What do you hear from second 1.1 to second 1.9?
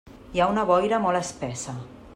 espessa.